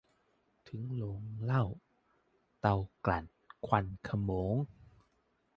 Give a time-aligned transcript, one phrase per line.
[0.67, 1.63] ถึงโรงเหล้า
[2.59, 3.25] เตากลั่น
[3.65, 4.55] ควันโขมง